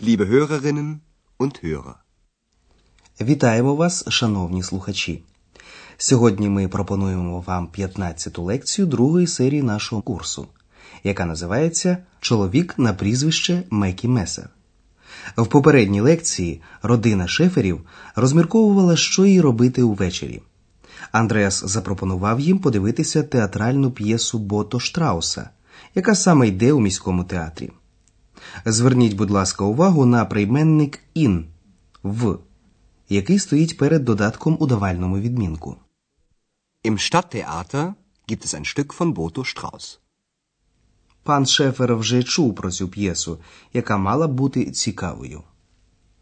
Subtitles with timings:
[0.00, 1.00] liebe Hörerinnen
[1.38, 1.94] und Hörer.
[3.20, 5.22] Вітаємо вас, шановні слухачі.
[5.96, 10.46] Сьогодні ми пропонуємо вам 15-ту лекцію другої серії нашого курсу,
[11.04, 14.50] яка називається Чоловік на прізвище Мекі Месер.
[15.36, 17.80] В попередній лекції родина шеферів
[18.16, 20.42] розмірковувала, що їй робити увечері.
[21.12, 25.50] Андреас запропонував їм подивитися театральну п'єсу Бото Штрауса,
[25.94, 27.70] яка саме йде у міському театрі.
[28.64, 31.46] Зверніть, будь ласка, увагу на прийменник ін
[32.02, 32.38] в,
[33.08, 35.76] який стоїть перед додатком у давальному відмінку.
[36.84, 37.94] Im Stadttheater
[38.28, 39.98] gibt es ein Stück von Boto Strauß.
[41.22, 43.38] Пан Шефер вже чув про цю п'єсу,
[43.72, 45.42] яка мала бути цікавою.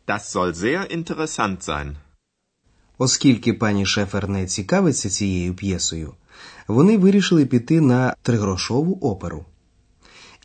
[0.07, 1.97] Das soll sehr interessant sein.
[2.99, 6.15] Оскільки пані Шефер не цікавиться цією п'єсою,
[6.69, 9.45] вони вирішили піти на тригрошову оперу.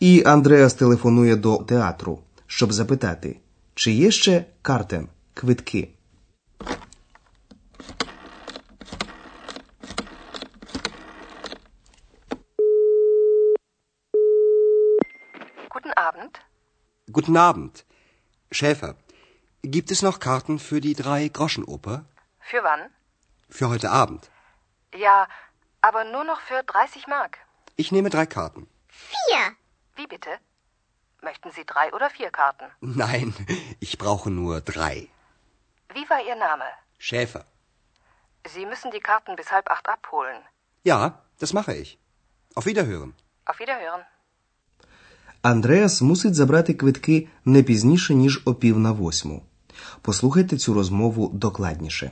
[0.03, 3.41] І Андреас телефонує до театру, щоб запитати,
[3.75, 5.89] чи є ще картен, квитки.
[15.71, 16.35] Guten Abend.
[17.17, 17.85] Guten Abend.
[18.51, 18.95] Schäfer,
[19.63, 22.05] gibt es noch Karten für die Drei-Groschen-Oper?
[22.51, 22.83] Für wann?
[23.51, 24.31] Für heute Abend.
[24.95, 25.29] Ja,
[25.81, 27.39] aber nur noch für 30 Mark.
[27.77, 28.67] Ich nehme drei Karten.
[28.89, 29.43] Vier.
[29.98, 30.32] Wie bitte?
[31.30, 32.68] Möchten Sie drei oder vier Karten?
[32.82, 33.34] Nein,
[33.80, 35.08] ich brauche nur drei.
[35.96, 36.70] Wie war Ihr Name?
[36.98, 37.44] Schäfer.
[38.54, 40.42] Sie müssen die Karten bis halb acht abholen.
[40.84, 41.00] Ja,
[41.40, 41.98] das mache ich.
[42.56, 43.14] Auf Wiederhören.
[43.46, 44.04] Auf Wiederhören.
[45.42, 49.42] Андреас мусить забрати квитки не пізніше, ніж о пів на восьму.
[50.02, 52.12] Послухайте цю розмову докладніше.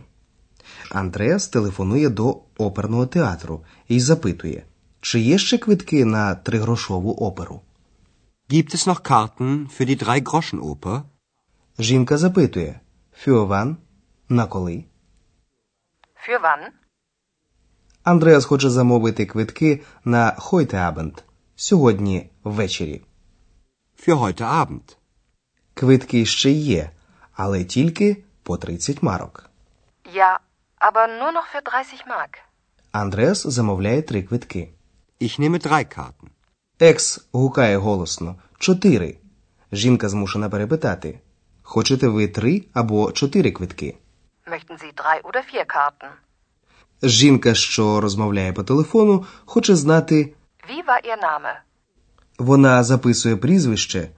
[0.89, 4.63] Андреас телефонує до оперного театру і запитує,
[5.01, 7.61] чи є ще квитки на тригрошову оперу.
[8.57, 11.03] Gibt es noch Karten für die Drei-Groschen-Oper?
[11.79, 12.79] Жінка запитує
[13.13, 13.77] Фюован
[14.29, 14.83] на коли?
[16.27, 16.67] Für wann?
[18.03, 21.23] Андреас хоче замовити квитки на Хойтеабенд
[21.55, 23.01] сьогодні ввечері.
[23.99, 24.97] Für heute Abend.
[25.73, 26.91] Квитки ще є,
[27.33, 29.49] але тільки по 30 марок.
[30.15, 30.39] Ja,
[30.79, 32.37] aber nur noch für 30 Mark.
[32.91, 34.69] Андреас замовляє три квитки.
[35.21, 36.29] Ich nehme drei Karten.
[36.83, 39.17] Екс гукає голосно чотири.
[39.71, 41.19] Жінка змушена перепитати.
[41.63, 43.95] Хочете ви три або чотири квитки?
[44.47, 46.09] Möchten Sie drei oder vier Karten?
[47.03, 50.33] Жінка, що розмовляє по телефону, хоче знати,
[50.69, 51.53] Wie war Ihr Name?
[52.37, 54.09] вона записує прізвище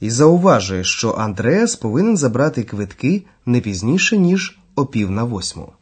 [0.00, 5.72] і зауважує, що Андреас повинен забрати квитки не пізніше, ніж о пів на восьму.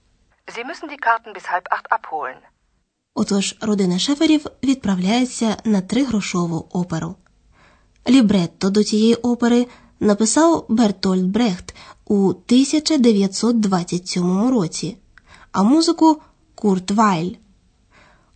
[0.47, 2.37] Sie müssen die Karten bis halb acht abholen.
[3.15, 7.15] Отож, родина шеферів відправляється на тригрошову оперу.
[8.09, 9.67] Лібретто до цієї опери
[10.01, 14.97] написав Бертольд Брехт у 1927 році,
[15.53, 16.21] а музику
[16.55, 17.33] Курт Вайль.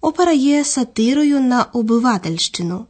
[0.00, 2.86] Опера є сатирою на обивательщину.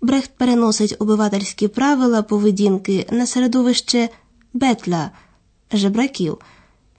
[0.00, 4.08] Брехт переносить обивательські правила поведінки на середовище
[4.52, 5.10] Бетля,
[5.72, 6.38] жебраків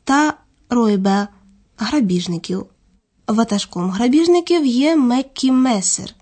[0.04, 0.34] та
[0.70, 1.28] Ройбе
[1.78, 2.66] грабіжників.
[3.30, 6.16] Ватажком грабіжників є Меккі Месер.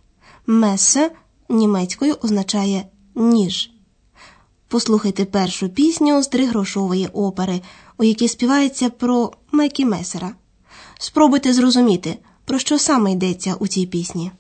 [0.48, 1.12] Месе
[1.50, 3.72] німецькою означає ніж.
[4.68, 7.62] Послухайте першу пісню з тригрошової опери,
[7.98, 10.36] у якій співається про Меккі Месера.
[11.00, 14.32] Спробуйте зрозуміти, про що саме йдеться у цій пісні.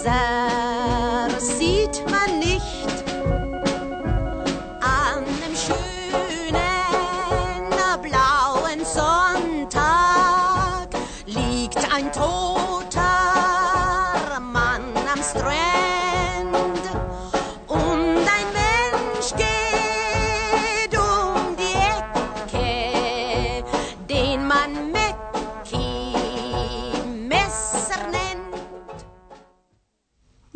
[0.00, 0.39] さ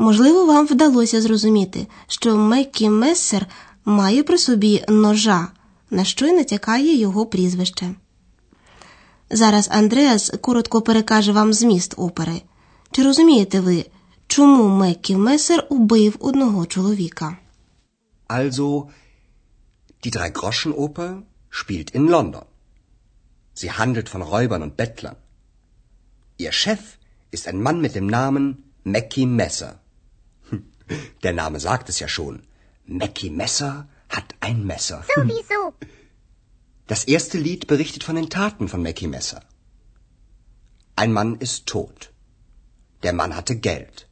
[0.05, 3.47] Можливо, вам вдалося зрозуміти, що Меккі Мессер
[3.85, 5.49] має при собі ножа,
[5.91, 7.95] на що й натякає його прізвище.
[9.31, 12.43] Зараз Андреас коротко перекаже вам зміст опери.
[12.91, 13.85] Чи розумієте ви,
[14.27, 17.37] чому Меккі Мессер убив одного чоловіка?
[18.29, 18.87] Also,
[20.05, 21.11] die Drei-Groschen-Oper
[21.51, 22.45] spielt in London.
[23.57, 25.17] Sie handelt von Räubern und Bettlern.
[26.39, 26.81] Ihr Chef
[27.35, 28.45] ist ein Mann mit dem Namen
[28.85, 29.73] Mackie Messer.
[31.24, 32.36] Der Name sagt es ja schon.
[32.86, 35.04] Mackie Messer hat ein Messer.
[35.16, 35.74] Sowieso.
[36.88, 39.42] Das erste Lied berichtet von den Taten von Mackie Messer.
[40.96, 42.12] Ein Mann ist tot.
[43.04, 44.08] Der Mann hatte Geld.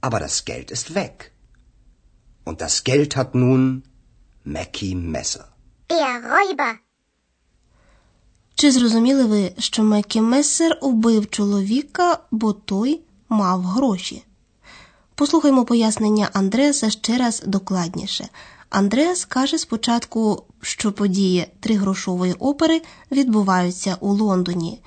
[0.00, 1.32] Aber das Geld ist weg.
[2.44, 3.84] Und das Geld hat nun
[4.44, 5.46] Mackie Messer.
[5.90, 6.72] Der Räuber.
[8.54, 14.24] Чи зрозуміли ви, що Меккі Мессер убив чоловіка, бо той мав гроші?
[15.17, 18.29] Послухаймо пояснення Андреаса ще раз докладніше.
[18.69, 22.81] Андреас каже спочатку, що події тригрошової опери
[23.11, 24.81] відбуваються у Лондоні.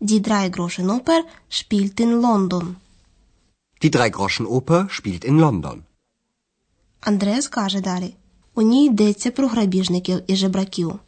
[0.00, 2.74] Die Dreigroschenoper spielt in London.
[3.82, 5.78] Die Dreigroschenoper spielt in London.
[7.00, 8.14] Андреас каже далі.
[8.54, 10.98] У ній йдеться про грабіжників і жебраків.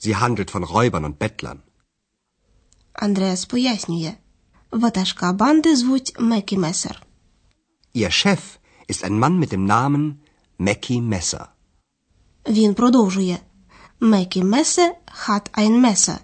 [0.00, 1.56] Sie handelt von Räubern und Bettlern.
[2.92, 4.12] Андреас пояснює.
[4.70, 7.06] Ватажка банди звуть Мекі Месер.
[7.92, 10.20] Ihr Chef ist ein Mann mit dem Namen
[10.58, 11.46] Mackie Messer.
[12.48, 13.38] Він продовжує.
[14.00, 14.94] Мекі Месе
[15.26, 16.18] hat ein Messer.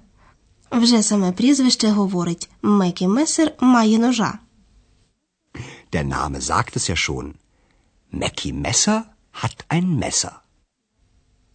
[0.70, 4.38] Вже саме прізвище говорить Мекі Месер має ножа.
[5.92, 7.34] Der Name sagt es ja schon.
[8.12, 9.02] Mackie Messer
[9.32, 10.32] hat ein Messer.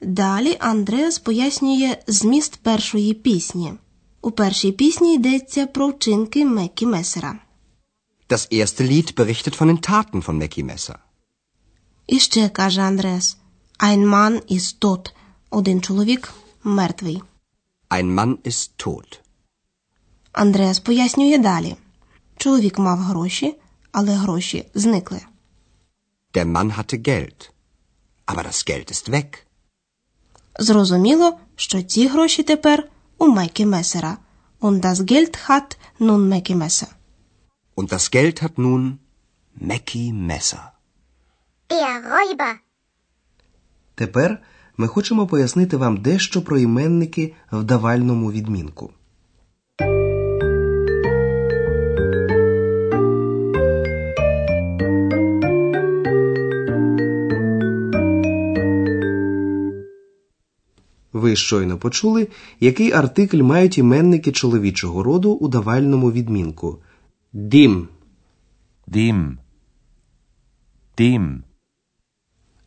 [0.02, 3.74] Далі Андреас пояснює зміст першої пісні.
[4.22, 7.40] У першій пісні йдеться про вчинки Мекі Месера.
[8.31, 11.00] Das erste Lied berichtet von den Taten von Mackie Messer.
[12.07, 13.38] І ще каже Андреас:
[13.80, 15.13] Ein Mann ist tot.
[15.50, 16.33] Один чоловік
[16.63, 17.22] мертвий.
[17.89, 19.19] Ein Mann ist tot.
[20.31, 21.75] Андреас пояснює далі.
[22.38, 23.57] Чоловік мав гроші,
[23.92, 25.22] але гроші зникли.
[26.34, 27.50] Der Mann hatte Geld.
[28.25, 29.38] Aber das Geld ist weg.
[30.60, 32.88] Зрозуміло, що ці гроші тепер
[33.18, 34.18] у Мекі Месера.
[34.62, 36.95] Und das Geld hat nun Мекі Месер.
[37.76, 39.00] Und das Geld hat nun
[39.70, 40.74] Mackie Messer.
[41.70, 42.54] Der Räuber.
[43.96, 44.38] Тепер
[44.78, 48.92] ми хочемо пояснити вам дещо про іменники в давальному відмінку.
[61.14, 62.28] Ви щойно почули,
[62.60, 66.80] який артикль мають іменники чоловічого роду у давальному відмінку.
[67.33, 67.88] Дім.
[68.88, 69.38] dem,
[70.98, 71.42] dem,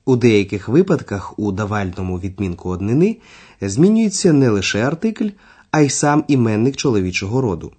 [0.04, 3.16] У деяких випадках у давальному відмінку однини
[3.60, 5.28] змінюється не лише артикль,
[5.70, 7.72] а й сам іменник чоловічого роду.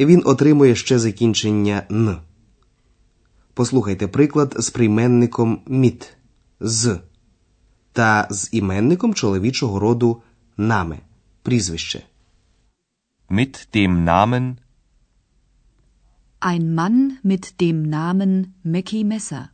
[0.00, 2.16] Він отримує ще закінчення н.
[3.54, 6.16] Послухайте приклад з прийменником міт
[6.60, 6.98] з
[7.92, 10.22] та з іменником чоловічого роду
[10.56, 10.98] наме
[11.42, 12.02] прізвище.
[13.30, 14.56] mit dem Namen
[16.42, 19.48] Ein Mann mit dem Namen Mackie Messer.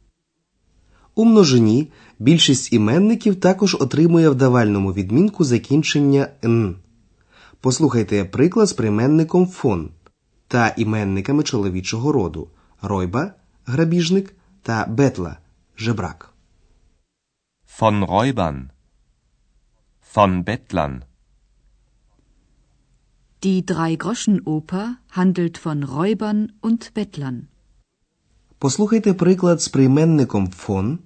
[1.14, 6.76] У множині більшість іменників також отримує в давальному відмінку закінчення н.
[7.60, 9.90] Послухайте приклад з прийменником фон
[10.48, 12.48] та іменниками чоловічого роду
[12.82, 13.34] ройба
[13.66, 15.36] грабіжник та бетла
[15.78, 16.32] жебрак.
[17.78, 18.58] von Räubern,
[20.14, 20.94] von Bettlern,
[23.43, 24.85] Die Drei-Groschen-Oper
[25.19, 27.47] handelt von Räubern und Bettlern.
[28.59, 30.99] Послухайте приклад з прийменником фон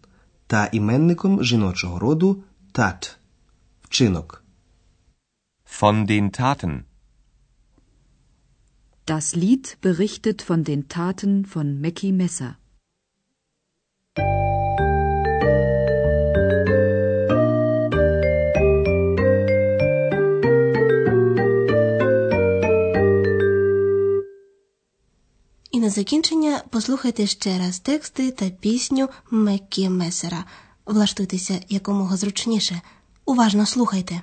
[0.48, 3.18] та іменником жіночого роду тат
[3.82, 4.44] вчинок.
[5.82, 6.74] von den Taten,
[9.06, 12.52] Das Lied berichtet von den Taten von Mackie Messer.
[25.81, 30.45] На закінчення послухайте ще раз тексти та пісню Меккі Месера.
[30.87, 32.81] Влаштуйтеся якомога зручніше.
[33.25, 34.23] Уважно слухайте.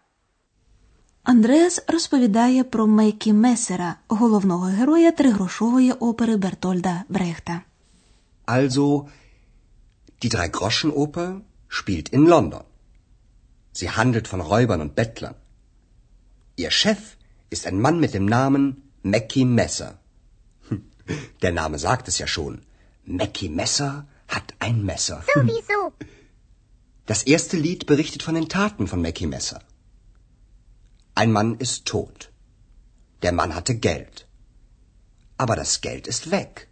[1.22, 7.60] Андреас розповідає про Мейкі Месера, головного героя тригрошової опери Бертольда Брехта.
[8.46, 9.06] Also,
[10.22, 11.28] die Drei-Groschen-Oper
[11.68, 12.62] spielt in London.
[13.78, 15.34] Sie handelt von Räubern und Bettlern.
[16.56, 17.00] Ihr Chef
[17.54, 18.64] ist ein Mann mit dem Namen
[19.02, 19.90] Mackie Messer.
[20.68, 20.82] Hm,
[21.42, 22.54] Der Name sagt es ja schon.
[23.20, 23.92] Mackie Messer
[24.34, 25.18] hat ein Messer.
[25.34, 25.80] Sowieso.
[27.10, 29.60] Das erste Lied berichtet von den Taten von Mackie Messer.
[31.14, 32.18] Ein Mann ist tot.
[33.22, 34.26] Der Mann hatte Geld.
[35.38, 36.68] Aber das Geld ist weg.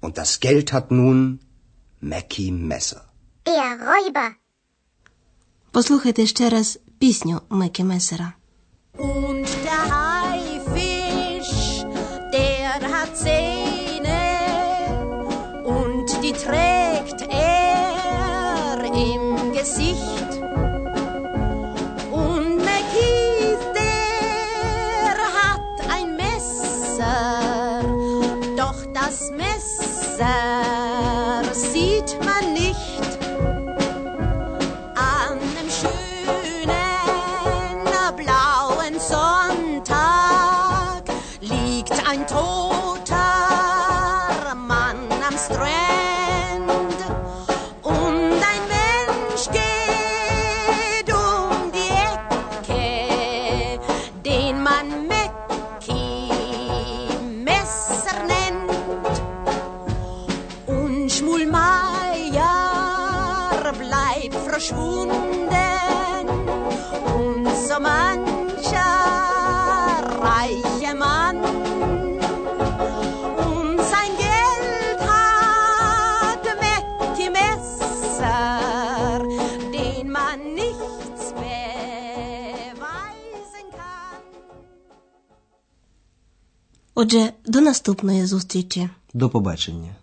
[0.00, 1.40] Und das Geld hat nun
[2.00, 3.02] Mackie Messer.
[3.46, 4.28] Der Räuber.
[5.72, 8.32] Послухайте ще раз пісню Мейкі Месера.
[8.98, 10.09] Und der
[30.21, 33.17] Messer sieht man nicht.
[34.95, 36.67] An dem schönen
[38.15, 39.95] blauen Sonntag
[41.39, 43.15] liegt ein toter
[44.55, 44.97] Mann
[45.27, 45.80] am Strand
[87.01, 88.89] Отже, до наступної зустрічі.
[89.13, 89.95] До побачення.